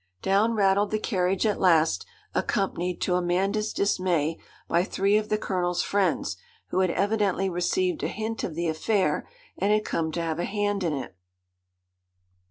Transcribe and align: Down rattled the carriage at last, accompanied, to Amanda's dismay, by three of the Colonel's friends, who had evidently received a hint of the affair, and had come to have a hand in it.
Down 0.23 0.53
rattled 0.55 0.89
the 0.89 0.97
carriage 0.97 1.45
at 1.45 1.59
last, 1.59 2.07
accompanied, 2.33 2.99
to 3.01 3.13
Amanda's 3.13 3.71
dismay, 3.71 4.39
by 4.67 4.83
three 4.83 5.15
of 5.15 5.29
the 5.29 5.37
Colonel's 5.37 5.83
friends, 5.83 6.37
who 6.69 6.79
had 6.79 6.89
evidently 6.89 7.51
received 7.51 8.01
a 8.01 8.07
hint 8.07 8.43
of 8.43 8.55
the 8.55 8.67
affair, 8.67 9.29
and 9.59 9.71
had 9.71 9.85
come 9.85 10.11
to 10.13 10.21
have 10.23 10.39
a 10.39 10.45
hand 10.45 10.83
in 10.83 10.93
it. 10.93 11.15